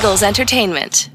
[0.00, 1.10] Eagles Entertainment.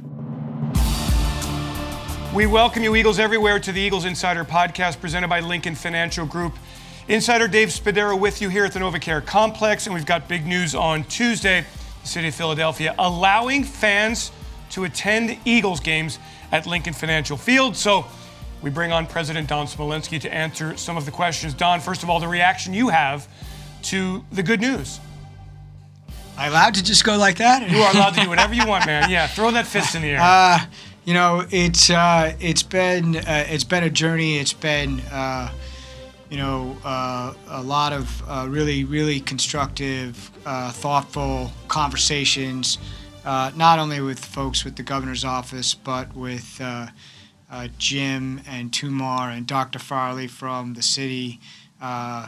[2.35, 6.53] We welcome you, Eagles everywhere, to the Eagles Insider podcast presented by Lincoln Financial Group.
[7.07, 10.75] Insider Dave Spadaro with you here at the NovaCare Complex, and we've got big news
[10.75, 11.65] on Tuesday.
[12.03, 14.31] The city of Philadelphia allowing fans
[14.69, 16.19] to attend Eagles games
[16.51, 17.75] at Lincoln Financial Field.
[17.75, 18.05] So
[18.61, 21.55] we bring on President Don Smolenski to answer some of the questions.
[21.55, 23.27] Don, first of all, the reaction you have
[23.81, 24.99] to the good news.
[26.37, 27.69] I allowed to just go like that?
[27.69, 29.09] You are allowed to do whatever you want, man.
[29.09, 30.19] Yeah, throw that fist in the air.
[30.21, 30.59] Uh,
[31.05, 34.37] you know, it's uh, it's been uh, it's been a journey.
[34.39, 35.51] It's been uh,
[36.29, 42.79] you know uh, a lot of uh, really really constructive, uh, thoughtful conversations,
[43.23, 46.61] not only with folks with the governor's office, but with
[47.77, 49.79] Jim and Tumar and Dr.
[49.79, 51.39] Farley from the city,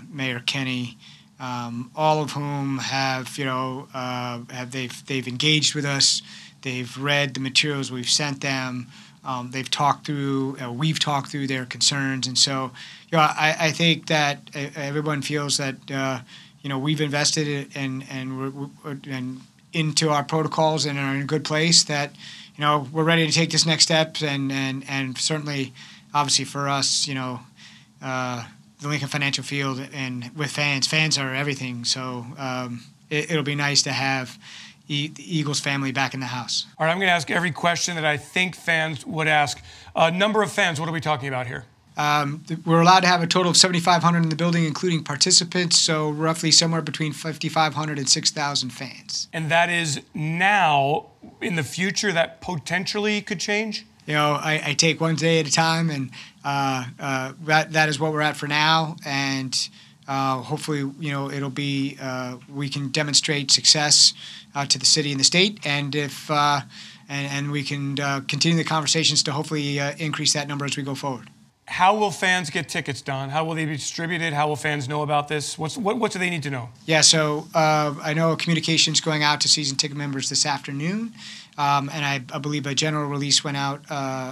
[0.10, 0.98] Mayor Kenney.
[1.40, 6.22] Um, all of whom have you know have they've they've engaged with us.
[6.62, 8.88] They've read the materials we've sent them.
[9.24, 12.72] Um, they've talked through, uh, we've talked through their concerns, and so
[13.12, 16.22] you know, I, I think that uh, everyone feels that uh,
[16.62, 19.42] you know we've invested in and we're, and
[19.74, 21.84] into our protocols and are in a good place.
[21.84, 22.16] That
[22.56, 25.74] you know we're ready to take this next step, and and and certainly,
[26.14, 27.42] obviously for us, you know.
[28.02, 28.46] Uh,
[28.80, 31.84] the Lincoln Financial Field and with fans, fans are everything.
[31.86, 34.38] So um, it, it'll be nice to have
[34.88, 36.66] the Eagles family back in the house.
[36.80, 39.62] All right, I'm going to ask every question that I think fans would ask.
[39.96, 41.66] Uh, number of fans, what are we talking about here?
[41.98, 46.12] Um, we're allowed to have a total of 7,500 in the building, including participants, so
[46.12, 49.28] roughly somewhere between 5,500 and 6,000 fans.
[49.34, 51.08] And that is now,
[51.42, 53.88] in the future, that potentially could change?
[54.08, 56.12] You know, I, I take one day at a time, and
[56.44, 58.96] uh, uh, that, that is what we're at for now.
[59.06, 59.54] And
[60.08, 64.14] uh, hopefully, you know, it'll be uh, we can demonstrate success
[64.56, 66.62] uh, to the city and the state, and if uh,
[67.10, 70.76] and, and, we can uh, continue the conversations to hopefully uh, increase that number as
[70.76, 71.30] we go forward.
[71.66, 73.30] How will fans get tickets, Don?
[73.30, 74.34] How will they be distributed?
[74.34, 75.58] How will fans know about this?
[75.58, 76.70] What's, what, what do they need to know?
[76.86, 81.14] Yeah, so I know communications going out to season ticket members this afternoon,
[81.58, 83.82] um, and I, I, believe a general release went out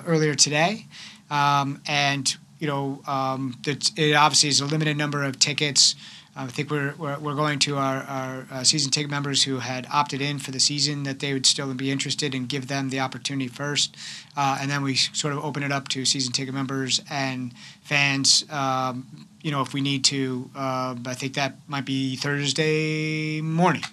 [0.08, 0.86] earlier today.
[1.30, 5.96] Um, and you know, um, it obviously is a limited number of tickets.
[6.38, 9.88] I think we're, we're, we're, going to our, our uh, season ticket members who had
[9.91, 13.00] opted in for the season that they would still be interested and give them the
[13.00, 13.96] opportunity first.
[14.35, 17.53] Uh, and then we sort of open it up to season ticket members and
[17.84, 18.44] fans.
[18.50, 23.84] Um, you know, if we need to, uh, I think that might be Thursday morning.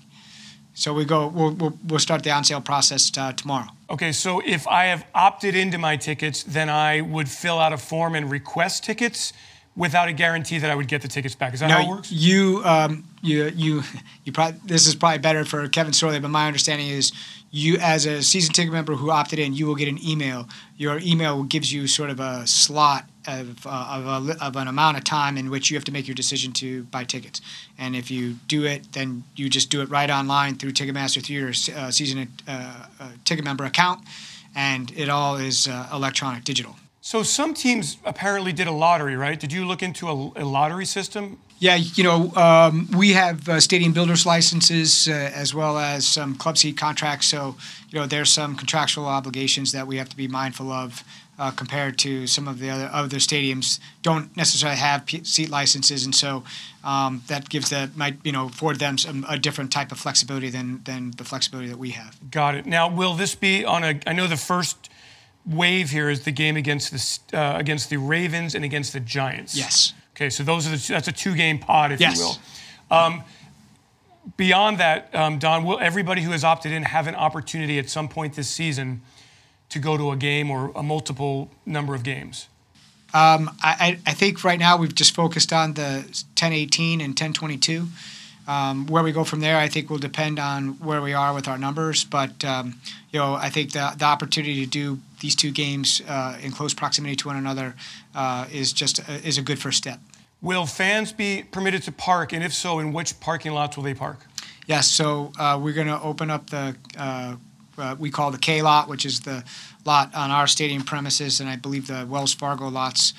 [0.74, 1.28] So we go.
[1.28, 3.68] We'll, we'll, we'll start the on sale process uh, tomorrow.
[3.90, 4.12] Okay.
[4.12, 8.14] So if I have opted into my tickets, then I would fill out a form
[8.14, 9.32] and request tickets
[9.76, 11.54] without a guarantee that I would get the tickets back.
[11.54, 12.12] Is that no, how it works?
[12.12, 13.82] You, um, you, you,
[14.24, 14.32] you.
[14.32, 17.12] Probably this is probably better for Kevin Sorley, but my understanding is
[17.50, 20.48] you, as a season ticket member who opted in, you will get an email.
[20.76, 24.96] Your email gives you sort of a slot of, uh, of, a, of, an amount
[24.96, 27.40] of time in which you have to make your decision to buy tickets.
[27.78, 31.36] And if you do it, then you just do it right online through Ticketmaster through
[31.36, 34.00] your uh, season uh, uh ticket member account,
[34.54, 36.76] and it all is uh, electronic, digital.
[37.00, 39.38] So some teams apparently did a lottery, right?
[39.38, 41.38] Did you look into a, a lottery system?
[41.62, 46.34] Yeah, you know, um, we have uh, stadium builders licenses uh, as well as some
[46.34, 47.28] club seat contracts.
[47.28, 47.54] So,
[47.88, 51.04] you know, there's some contractual obligations that we have to be mindful of
[51.38, 56.04] uh, compared to some of the other other stadiums don't necessarily have P- seat licenses,
[56.04, 56.42] and so
[56.82, 60.50] um, that gives that might you know afford them some, a different type of flexibility
[60.50, 62.18] than than the flexibility that we have.
[62.28, 62.66] Got it.
[62.66, 64.00] Now, will this be on a?
[64.04, 64.90] I know the first
[65.46, 69.56] wave here is the game against the uh, against the Ravens and against the Giants.
[69.56, 69.94] Yes.
[70.14, 72.18] Okay, so those are the, that's a two game pod, if yes.
[72.18, 72.96] you will.
[72.96, 73.24] Um,
[74.36, 78.08] beyond that, um, Don, will everybody who has opted in have an opportunity at some
[78.08, 79.02] point this season
[79.70, 82.48] to go to a game or a multiple number of games?
[83.14, 86.04] Um, I, I, think right now we've just focused on the
[86.38, 87.86] 1018 and 1022.
[88.48, 91.46] Um, where we go from there, I think will depend on where we are with
[91.46, 92.04] our numbers.
[92.04, 96.38] But um, you know, I think the the opportunity to do these two games uh,
[96.42, 97.74] in close proximity to one another
[98.14, 100.00] uh, is just a, is a good first step.
[100.42, 103.94] Will fans be permitted to park, and if so, in which parking lots will they
[103.94, 104.26] park?
[104.66, 107.36] Yes, so uh, we're going to open up the uh,
[107.78, 109.44] uh, we call the K lot, which is the
[109.84, 113.14] lot on our stadium premises, and I believe the Wells Fargo lots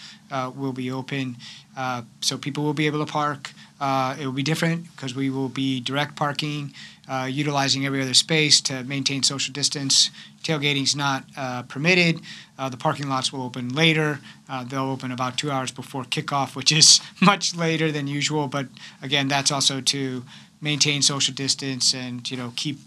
[0.55, 1.37] will be open,
[2.21, 3.51] so people will be able to park.
[3.79, 6.73] Uh, it will be different because we will be direct parking,
[7.07, 10.09] uh, utilizing every other space to maintain social distance.
[10.43, 12.21] Tailgating is not uh, permitted.
[12.57, 14.19] Uh, the parking lots will open later.
[14.49, 18.47] Uh, they'll open about two hours before kickoff, which is much later than usual.
[18.47, 18.67] But
[19.01, 20.23] again, that's also to
[20.61, 22.79] maintain social distance and you know keep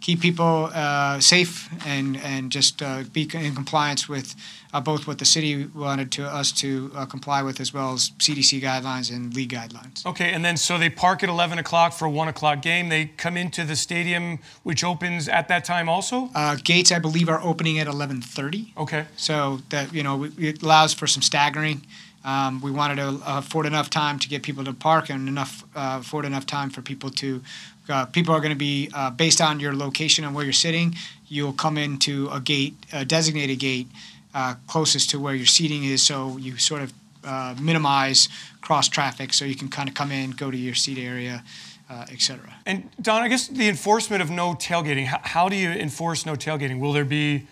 [0.00, 4.34] keep people uh, safe and and just uh, be in compliance with
[4.72, 8.10] uh, both what the city wanted to us to uh, comply with, as well as
[8.18, 10.06] CDC guidelines and league guidelines.
[10.06, 12.88] Okay, and then so they park at 11 o'clock for a 1 o'clock game.
[12.88, 16.30] They come into the stadium, which opens at that time also?
[16.34, 18.76] Uh, gates, I believe, are opening at 11:30.
[18.76, 19.06] Okay.
[19.16, 21.86] So that you know it allows for some staggering.
[22.24, 25.98] Um, we wanted to afford enough time to get people to park and enough uh,
[26.00, 27.42] afford enough time for people to.
[27.88, 30.94] Uh, people are going to be uh, based on your location and where you're sitting.
[31.28, 33.88] You'll come into a gate, a designated gate,
[34.34, 36.92] uh, closest to where your seating is, so you sort of
[37.24, 38.28] uh, minimize
[38.60, 39.32] cross traffic.
[39.32, 41.42] So you can kind of come in, go to your seat area,
[41.88, 42.54] uh, et cetera.
[42.66, 45.06] And Don, I guess the enforcement of no tailgating.
[45.06, 46.78] How, how do you enforce no tailgating?
[46.80, 47.46] Will there be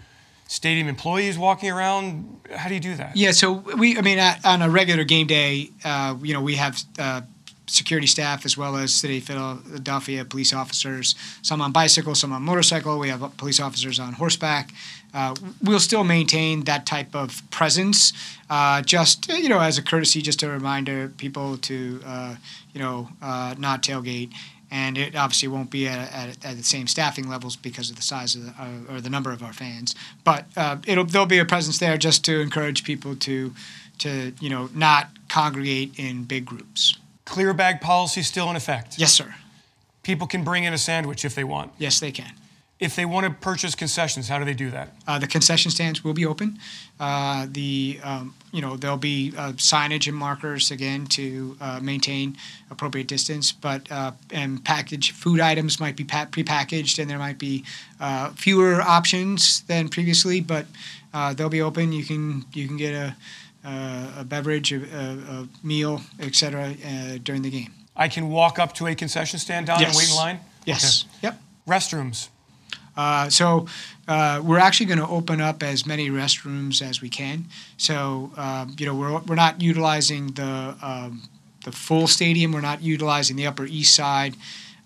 [0.49, 2.41] stadium employees walking around?
[2.57, 3.17] How do you do that?
[3.17, 6.83] Yeah, so we, I mean, on a regular game day, uh, you know, we have
[6.99, 7.21] uh,
[7.67, 12.43] security staff as well as City of Philadelphia police officers, some on bicycle, some on
[12.43, 12.99] motorcycle.
[12.99, 14.73] We have police officers on horseback.
[15.15, 18.13] Uh, we'll still maintain that type of presence,
[18.51, 22.37] uh, just you know, as a courtesy, just a reminder people to uh,
[22.73, 24.33] you know uh, not tailgate
[24.71, 28.03] and it obviously won't be at, at, at, the same staffing levels because of the
[28.03, 29.95] size of the, uh, or the number of our fans.
[30.25, 33.55] But uh, it'll there'll be a presence there just to encourage people to
[33.99, 36.97] to you know not congregate in big groups.
[37.25, 38.99] Clear bag policy still in effect.
[38.99, 39.35] Yes, sir.
[40.03, 41.73] People can bring in a sandwich if they want.
[41.79, 42.33] Yes, they can.
[42.81, 44.95] If they want to purchase concessions, how do they do that?
[45.07, 46.61] Uh, the concession stands will be open.
[47.01, 52.37] Uh, the um, you know there'll be uh, signage and markers again to uh, maintain
[52.71, 57.39] appropriate distance, but uh, and package food items might be pa- prepackaged, and there might
[57.39, 57.65] be
[57.99, 60.67] uh, fewer options than previously, but
[61.35, 61.91] they'll be open.
[61.93, 63.17] You can you can get a
[63.65, 66.75] a beverage, a, a, meal, etc.
[67.25, 67.73] during the game.
[67.97, 69.89] I can walk up to a concession stand, Don, yes.
[69.91, 70.41] and wait in line.
[70.65, 71.03] Yes.
[71.03, 71.11] Okay.
[71.23, 71.43] Yep.
[71.67, 72.29] Restrooms.
[72.99, 73.67] Uh, so
[74.09, 77.47] uh, we're actually going to open up as many restrooms as we can.
[77.77, 81.23] So um, you know we're, we're not utilizing the um,
[81.65, 82.53] the full stadium.
[82.53, 84.37] We're not utilizing the Upper East Side.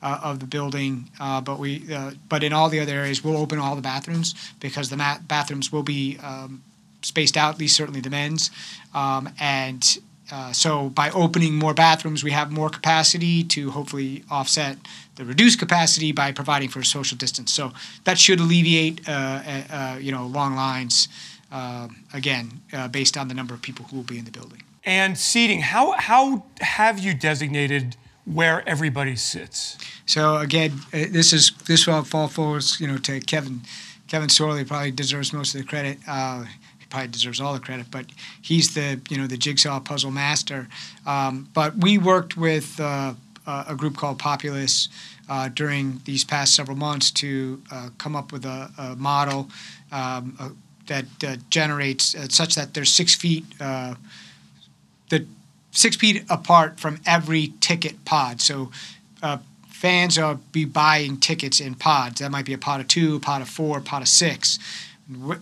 [0.05, 3.37] Uh, of the building, uh, but we, uh, but in all the other areas, we'll
[3.37, 4.97] open all the bathrooms because the
[5.29, 6.61] bathrooms will be um,
[7.03, 8.51] spaced out, at least certainly the men's,
[8.95, 9.99] um, and
[10.33, 14.79] uh, so by opening more bathrooms, we have more capacity to hopefully offset
[15.17, 17.53] the reduced capacity by providing for social distance.
[17.53, 17.73] So
[18.05, 21.09] that should alleviate, uh, uh, uh you know, long lines.
[21.53, 24.63] Uh, again, based on the number of people who will be in the building.
[24.87, 27.95] And seating, how how have you designated
[28.25, 29.77] where everybody sits?
[30.07, 33.61] So again, this is this will fall forward, you know, to Kevin.
[34.09, 35.99] Kevin Sorley probably deserves most of the credit
[36.93, 38.07] probably deserves all the credit, but
[38.41, 40.69] he's the you know the jigsaw puzzle master.
[41.07, 43.15] Um, but we worked with uh,
[43.47, 44.89] a group called Populous
[45.29, 49.49] uh, during these past several months to uh, come up with a, a model
[49.91, 50.51] um, uh,
[50.87, 55.27] that uh, generates uh, such that there's six feet the
[55.71, 58.41] six feet apart from every ticket pod.
[58.43, 58.71] So
[59.69, 62.21] fans are be buying tickets in pods.
[62.21, 64.59] That might be a pod of two, a pod of four, a pod of six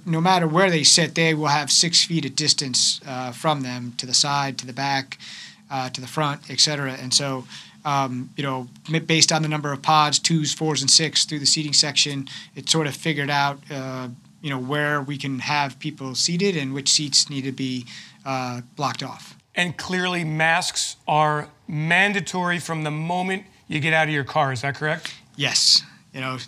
[0.07, 3.95] no matter where they sit, they will have six feet of distance uh, from them
[3.99, 5.19] to the side, to the back,
[5.71, 6.93] uh, to the front, etc.
[7.01, 7.45] And so,
[7.85, 8.69] um, you know,
[9.07, 12.69] based on the number of pods, twos, fours, and six through the seating section, it
[12.69, 14.09] sort of figured out, uh,
[14.43, 17.87] you know, where we can have people seated and which seats need to be
[18.25, 19.37] uh, blocked off.
[19.55, 24.53] And clearly, masks are mandatory from the moment you get out of your car.
[24.53, 25.15] Is that correct?
[25.37, 25.83] Yes.
[26.13, 26.39] You know,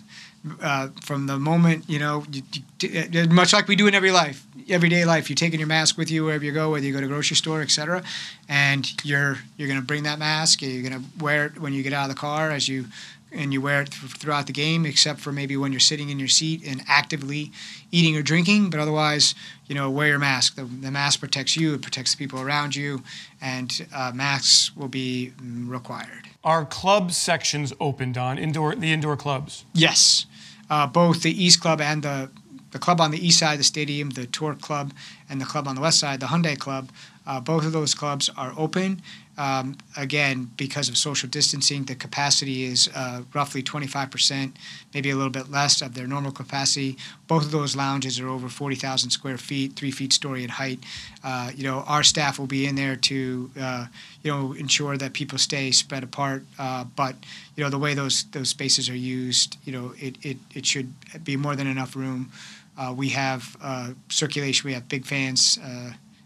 [0.61, 2.41] uh, from the moment you know, you,
[2.81, 5.29] you, much like we do in every life, everyday life.
[5.29, 7.61] You're taking your mask with you wherever you go, whether you go to grocery store,
[7.61, 8.03] etc.
[8.49, 10.61] And you're you're going to bring that mask.
[10.61, 12.85] You're going to wear it when you get out of the car, as you
[13.31, 16.19] and you wear it th- throughout the game, except for maybe when you're sitting in
[16.19, 17.51] your seat and actively
[17.91, 18.69] eating or drinking.
[18.69, 19.33] But otherwise,
[19.65, 20.55] you know, wear your mask.
[20.55, 21.73] The, the mask protects you.
[21.73, 23.01] It protects the people around you,
[23.41, 26.27] and uh, masks will be mm, required.
[26.43, 29.63] Are club sections opened on indoor the indoor clubs?
[29.73, 30.25] Yes
[30.73, 32.29] uh, both the East Club and the
[32.71, 34.93] the club on the east side of the stadium, the Tour Club,
[35.29, 36.89] and the club on the west side, the Hyundai Club.
[37.27, 38.99] Uh, both of those clubs are open.
[39.35, 44.51] Um, again, because of social distancing, the capacity is uh, roughly 25%,
[44.93, 46.97] maybe a little bit less of their normal capacity.
[47.27, 50.79] Both of those lounges are over 40,000 square feet, three feet story in height.
[51.23, 53.87] Uh, you know, our staff will be in there to, uh,
[54.21, 56.43] you know, ensure that people stay spread apart.
[56.59, 57.15] Uh, but
[57.55, 60.93] you know, the way those those spaces are used, you know, it it, it should
[61.23, 62.31] be more than enough room.
[62.77, 64.67] Uh, we have uh, circulation.
[64.67, 65.57] We have big fans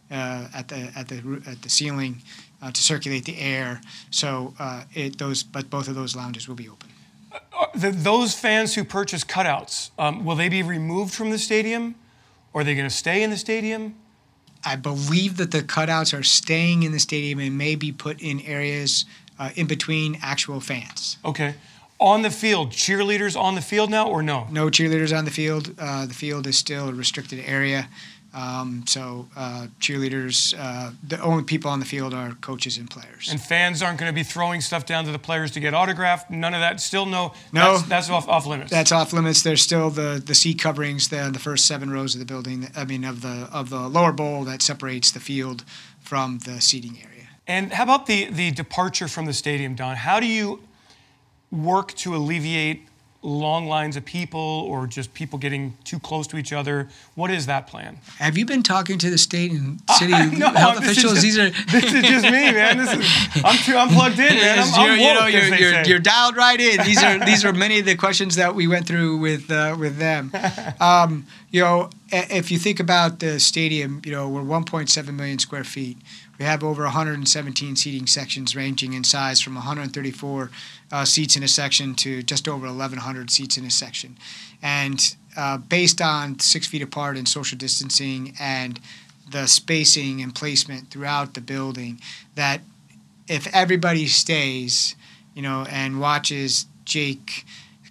[0.10, 2.22] at the at the at the ceiling
[2.62, 3.82] uh, to circulate the air.
[4.12, 6.90] So uh, it those but both of those lounges will be open.
[7.32, 11.96] Uh, the, those fans who purchase cutouts, um, will they be removed from the stadium?
[12.54, 13.96] Or are they going to stay in the stadium?
[14.66, 18.42] I believe that the cutouts are staying in the stadium and may be put in
[18.42, 19.06] areas
[19.40, 21.18] uh, in between actual fans.
[21.24, 21.56] Okay.
[22.00, 24.48] On the field, cheerleaders on the field now or no?
[24.52, 25.74] No cheerleaders on the field.
[25.80, 27.90] Uh, the field is still a restricted area.
[28.38, 33.30] Um, so uh, cheerleaders, uh, the only people on the field are coaches and players.
[33.32, 36.30] And fans aren't going to be throwing stuff down to the players to get autographed.
[36.30, 36.80] None of that.
[36.80, 37.34] Still no.
[37.52, 38.70] No, that's, that's off, off limits.
[38.70, 39.42] That's off limits.
[39.42, 42.68] There's still the the seat coverings there the first seven rows of the building.
[42.76, 45.64] I mean, of the of the lower bowl that separates the field
[46.00, 47.30] from the seating area.
[47.48, 49.96] And how about the the departure from the stadium, Don?
[49.96, 50.62] How do you
[51.52, 52.88] work to alleviate
[53.28, 56.88] long lines of people or just people getting too close to each other?
[57.16, 57.98] What is that plan?
[58.20, 61.14] Have you been talking to the state and city no, health officials?
[61.14, 62.78] Just, These are this is just me, man.
[62.78, 64.60] This is I'm too I'm plugged in, man.
[64.60, 66.84] I'm, I'm you know, you're, you're, you're, dialed right in.
[66.86, 69.98] These are these are many of the questions that we went through with uh, with
[69.98, 70.32] them.
[70.80, 75.64] Um, you know, if you think about the stadium, you know, we're 1.7 million square
[75.64, 75.98] feet.
[76.38, 80.52] We have over 117 seating sections ranging in size from 134
[80.92, 84.18] uh, seats in a section to just over 1,100 seats in a section.
[84.62, 88.80] And uh, based on six feet apart and social distancing and
[89.32, 92.00] the spacing and placement throughout the building,
[92.36, 92.62] that
[93.28, 94.96] if everybody stays,
[95.34, 97.46] you know, and watches Jake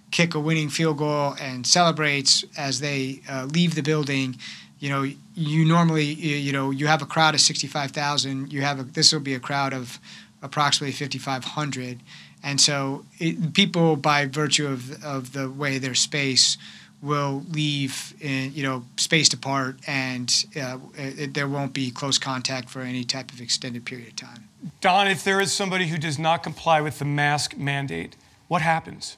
[0.09, 4.37] kick a winning field goal and celebrates as they uh, leave the building,
[4.79, 5.03] you know,
[5.35, 8.51] you normally, you know, you have a crowd of 65,000.
[8.51, 9.99] You have a, this will be a crowd of
[10.41, 11.99] approximately 5,500.
[12.43, 16.57] And so it, people, by virtue of, of the way their space,
[17.01, 22.69] will leave, in, you know, spaced apart, and uh, it, there won't be close contact
[22.69, 24.49] for any type of extended period of time.
[24.81, 28.15] Don, if there is somebody who does not comply with the mask mandate,
[28.47, 29.17] what happens?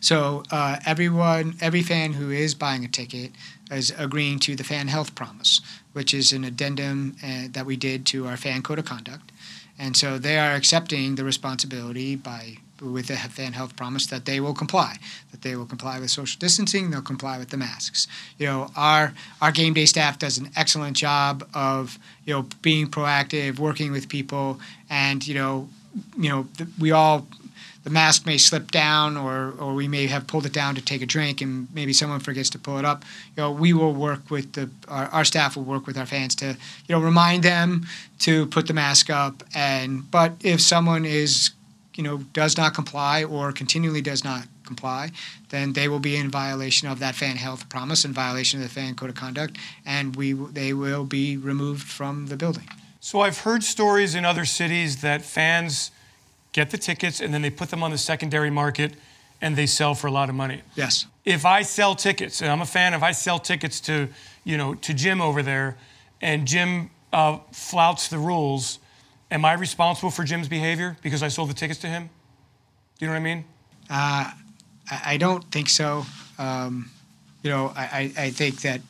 [0.00, 3.32] So uh, everyone, every fan who is buying a ticket
[3.70, 5.60] is agreeing to the fan health promise,
[5.92, 9.32] which is an addendum uh, that we did to our fan code of conduct,
[9.78, 14.40] and so they are accepting the responsibility by with the fan health promise that they
[14.40, 14.96] will comply,
[15.30, 18.06] that they will comply with social distancing, they'll comply with the masks.
[18.38, 22.88] You know, our our game day staff does an excellent job of you know being
[22.88, 25.68] proactive, working with people, and you know,
[26.18, 27.26] you know, we all
[27.84, 31.02] the mask may slip down or, or we may have pulled it down to take
[31.02, 33.04] a drink and maybe someone forgets to pull it up.
[33.36, 36.34] You know we will work with the our, our staff will work with our fans
[36.36, 37.86] to you know remind them
[38.20, 41.50] to put the mask up and but if someone is
[41.94, 45.10] you know does not comply or continually does not comply
[45.50, 48.74] then they will be in violation of that fan health promise in violation of the
[48.74, 52.68] fan code of conduct and we they will be removed from the building.
[53.00, 55.90] So i've heard stories in other cities that fans
[56.54, 58.94] get the tickets, and then they put them on the secondary market
[59.40, 60.62] and they sell for a lot of money.
[60.76, 61.06] Yes.
[61.24, 64.08] If I sell tickets, and I'm a fan, if I sell tickets to,
[64.44, 65.76] you know, to Jim over there,
[66.22, 68.78] and Jim uh, flouts the rules,
[69.30, 72.08] am I responsible for Jim's behavior because I sold the tickets to him?
[72.98, 73.44] Do you know what I mean?
[73.90, 74.30] Uh,
[75.04, 76.06] I don't think so.
[76.38, 76.90] Um,
[77.42, 78.80] you know, I, I think that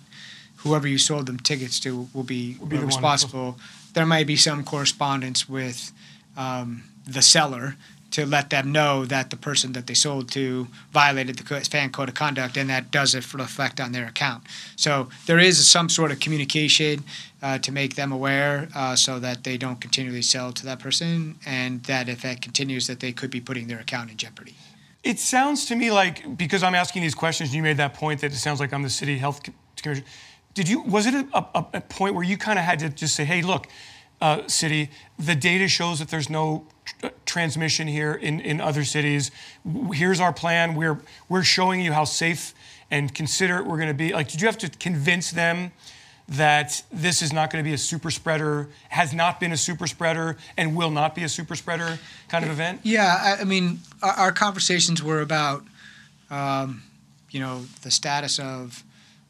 [0.58, 3.56] whoever you sold them tickets to will be, will be responsible.
[3.94, 5.90] There might be some correspondence with
[6.36, 7.76] um, the seller
[8.14, 12.08] to let them know that the person that they sold to violated the fan code
[12.08, 14.44] of conduct, and that does reflect on their account.
[14.76, 17.02] So there is some sort of communication
[17.42, 21.34] uh, to make them aware, uh, so that they don't continually sell to that person,
[21.44, 24.54] and that if that continues, that they could be putting their account in jeopardy.
[25.02, 28.32] It sounds to me like because I'm asking these questions, you made that point that
[28.32, 29.42] it sounds like I'm the city health
[29.76, 30.06] commissioner.
[30.54, 30.82] Did you?
[30.82, 33.42] Was it a, a, a point where you kind of had to just say, "Hey,
[33.42, 33.66] look,
[34.20, 36.68] uh, city, the data shows that there's no
[37.24, 39.30] transmission here in, in other cities.
[39.92, 40.74] Here's our plan.
[40.74, 42.54] We're, we're showing you how safe
[42.90, 44.12] and considerate we're going to be.
[44.12, 45.72] Like, did you have to convince them
[46.28, 49.86] that this is not going to be a super spreader, has not been a super
[49.86, 51.98] spreader, and will not be a super spreader
[52.28, 52.80] kind of event?
[52.82, 55.64] Yeah, I, mean, our, our, conversations were about,
[56.30, 56.82] um,
[57.30, 58.82] you know, the status of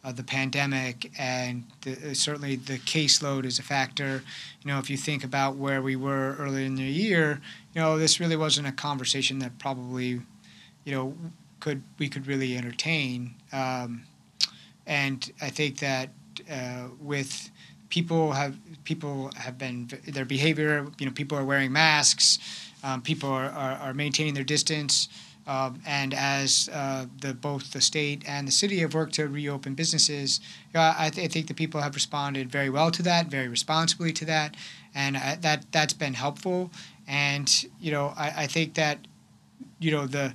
[0.04, 4.23] uh, the pandemic, and the, uh, certainly the caseload is a factor.
[4.62, 7.40] You know, if you think about where we were earlier in the year,
[7.75, 10.20] you know, this really wasn't a conversation that probably,
[10.84, 11.14] you know,
[11.61, 13.34] could we could really entertain.
[13.52, 14.04] Um,
[14.87, 16.11] and I think that
[16.50, 17.50] uh, with
[17.88, 20.87] people have people have been their behavior.
[20.99, 22.38] You know, people are wearing masks.
[22.82, 25.08] Um, people are, are, are maintaining their distance.
[25.47, 29.75] Um, and as uh, the, both the state and the city have worked to reopen
[29.75, 30.41] businesses,
[30.75, 34.25] I, th- I, think the people have responded very well to that, very responsibly to
[34.25, 34.57] that,
[34.95, 36.71] and uh, that that's been helpful.
[37.07, 39.07] And you know, I, I, think that
[39.79, 40.35] you know the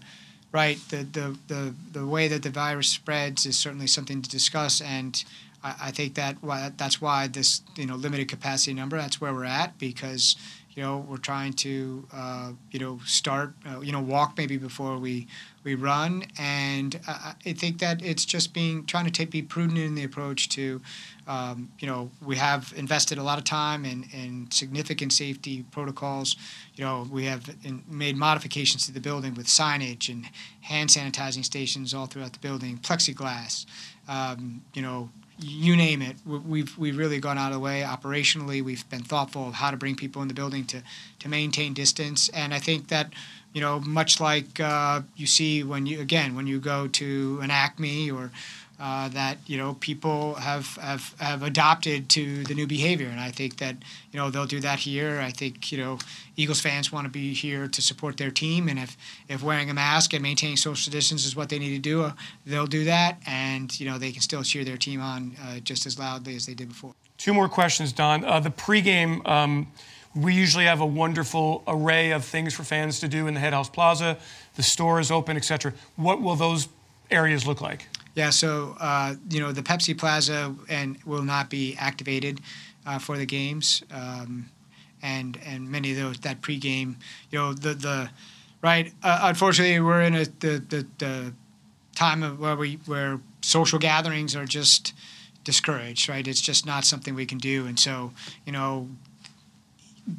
[0.52, 4.80] right, the, the, the, the way that the virus spreads is certainly something to discuss,
[4.80, 5.24] and
[5.64, 8.98] I, I think that why, that's why this you know limited capacity number.
[8.98, 10.36] That's where we're at because
[10.80, 14.98] you know we're trying to uh, you know start uh, you know walk maybe before
[14.98, 15.28] we
[15.66, 19.78] we run, and I, I think that it's just being trying to take, be prudent
[19.78, 20.82] in the approach to.
[21.28, 26.38] Um, you know, we have invested a lot of time in, in significant safety protocols.
[26.76, 30.28] You know, we have in, made modifications to the building with signage and
[30.62, 33.66] hand sanitizing stations all throughout the building, plexiglass.
[34.08, 35.10] Um, you know,
[35.42, 36.18] you name it.
[36.26, 38.62] We've we've really gone out of the way operationally.
[38.62, 40.84] We've been thoughtful of how to bring people in the building to
[41.20, 43.14] to maintain distance, and I think that
[43.54, 47.52] you know much like uh, you see when you again when you go to an
[47.52, 48.32] Acme or
[48.80, 53.32] uh, that you know people have, have have adopted to the new behavior, and I
[53.32, 53.76] think that
[54.12, 55.20] you know they'll do that here.
[55.20, 56.00] I think you know
[56.38, 58.96] Eagles fans want to be here to support their team, and if
[59.28, 62.14] if wearing a mask and maintaining social distance is what they need to do, uh,
[62.46, 65.86] they'll do that, and you know they can still cheer their team on uh, just
[65.86, 66.94] as loudly as they did before.
[67.18, 68.24] Two more questions, Don.
[68.24, 69.28] Uh, the pregame.
[69.28, 69.68] Um,
[70.16, 73.54] we usually have a wonderful array of things for fans to do in the Head
[73.54, 74.18] House Plaza.
[74.56, 75.74] The store is open, etc.
[75.98, 76.68] What will those
[77.12, 77.88] areas look like?
[78.20, 82.42] Yeah, so uh, you know the Pepsi Plaza and will not be activated
[82.86, 84.50] uh, for the games, um,
[85.02, 86.96] and and many of those that pregame,
[87.32, 88.10] you know the the
[88.62, 88.92] right.
[89.02, 91.34] Uh, unfortunately, we're in a the, the the
[91.96, 94.94] time of where we where social gatherings are just
[95.46, 96.10] discouraged.
[96.10, 98.12] Right, it's just not something we can do, and so
[98.46, 98.90] you know.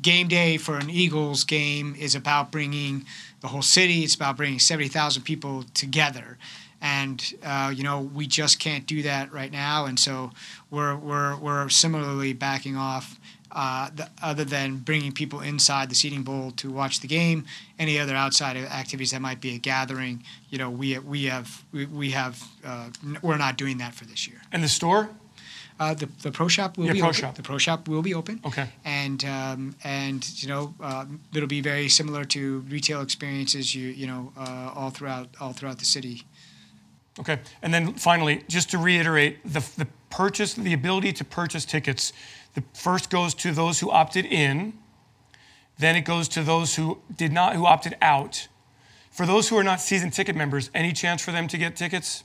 [0.03, 3.05] Game day for an Eagles game is about bringing
[3.41, 4.05] the whole city.
[4.05, 6.39] It's about bringing seventy thousand people together,
[6.81, 10.31] and uh, you know we just can't do that right now, and so
[10.71, 13.19] we're we're we're similarly backing off.
[13.53, 17.45] Uh, the, other than bringing people inside the seating bowl to watch the game,
[17.81, 21.85] any other outside activities that might be a gathering, you know, we we have we,
[21.87, 22.89] we have uh,
[23.23, 24.41] we're not doing that for this year.
[24.53, 25.11] And the store?
[25.81, 27.21] Uh, the, the pro shop will yeah, be pro open.
[27.21, 27.35] Shop.
[27.35, 28.39] The pro shop will be open.
[28.45, 28.69] Okay.
[28.85, 34.07] And um, and you know uh, it'll be very similar to retail experiences you you
[34.07, 36.25] know uh, all throughout all throughout the city.
[37.21, 37.39] Okay.
[37.63, 42.13] And then finally, just to reiterate, the, the purchase, the ability to purchase tickets,
[42.55, 44.73] the first goes to those who opted in,
[45.79, 48.49] then it goes to those who did not, who opted out.
[49.11, 52.25] For those who are not season ticket members, any chance for them to get tickets?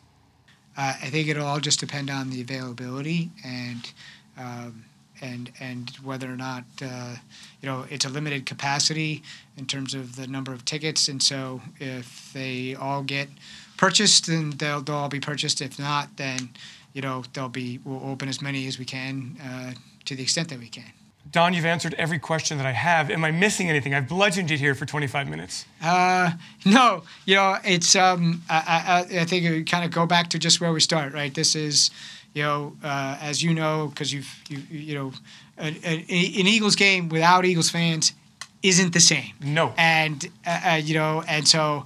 [0.77, 3.91] Uh, I think it'll all just depend on the availability and
[4.37, 4.85] um,
[5.21, 7.15] and and whether or not uh,
[7.61, 9.23] you know it's a limited capacity
[9.57, 13.29] in terms of the number of tickets, and so if they all get
[13.77, 15.61] purchased, then they'll they'll all be purchased.
[15.61, 16.49] If not, then
[16.93, 19.73] you know they'll be we'll open as many as we can uh,
[20.05, 20.91] to the extent that we can.
[21.31, 23.09] Don, you've answered every question that I have.
[23.09, 23.93] Am I missing anything?
[23.93, 25.65] I've bludgeoned you here for 25 minutes.
[25.81, 26.31] Uh,
[26.65, 27.95] no, you know, it's.
[27.95, 31.13] Um, I, I, I think it kind of go back to just where we start,
[31.13, 31.33] right?
[31.33, 31.89] This is,
[32.33, 35.13] you know, uh, as you know, because you've, you, you know,
[35.57, 38.13] an, an, Eagles game without Eagles fans
[38.61, 39.33] isn't the same.
[39.41, 39.73] No.
[39.77, 41.85] And uh, uh you know, and so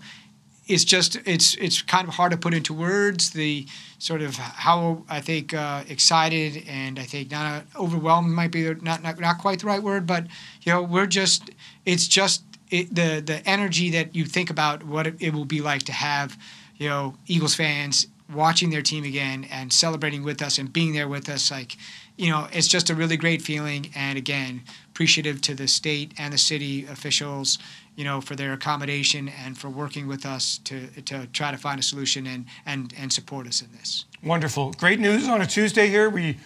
[0.69, 3.65] it's just it's it's kind of hard to put into words the
[3.97, 9.01] sort of how I think uh, excited and I think not overwhelmed might be not,
[9.01, 10.27] not not quite the right word, but
[10.61, 11.49] you know we're just
[11.85, 15.59] it's just it, the the energy that you think about what it, it will be
[15.59, 16.37] like to have
[16.77, 21.07] you know Eagles fans watching their team again and celebrating with us and being there
[21.07, 21.77] with us like
[22.15, 23.89] you know it's just a really great feeling.
[23.95, 27.57] And again appreciative to the state and the city officials
[27.99, 31.81] you know, for their accommodation and for working with us to, to try to find
[31.81, 34.05] a solution and, and, and support us in this.
[34.23, 34.71] Wonderful.
[34.71, 36.09] Great news on a Tuesday here.
[36.09, 36.37] We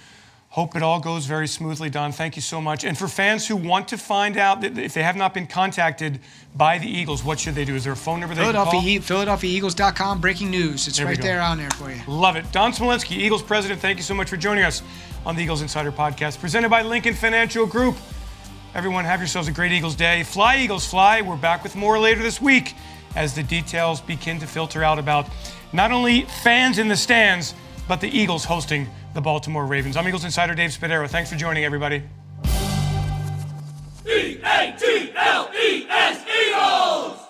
[0.50, 2.12] hope it all goes very smoothly, Don.
[2.12, 2.84] Thank you so much.
[2.84, 6.20] And for fans who want to find out that if they have not been contacted
[6.56, 7.76] by the Eagles, what should they do?
[7.76, 9.38] Is there a phone number they Philadelphia, can call?
[9.38, 10.88] PhiladelphiaEagles.com, breaking news.
[10.88, 12.02] It's there right there on there for you.
[12.08, 12.52] Love it.
[12.52, 14.82] Don Smolenski, Eagles president, thank you so much for joining us
[15.24, 17.96] on the Eagles Insider Podcast, presented by Lincoln Financial Group.
[18.75, 20.23] Everyone, have yourselves a great Eagles day.
[20.23, 21.21] Fly, Eagles, fly.
[21.21, 22.73] We're back with more later this week
[23.15, 25.29] as the details begin to filter out about
[25.73, 27.53] not only fans in the stands,
[27.88, 29.95] but the Eagles hosting the Baltimore Ravens.
[29.95, 31.07] I'm Eagles Insider Dave Spadaro.
[31.07, 32.01] Thanks for joining, everybody.
[34.07, 37.22] E A G L E S Eagles!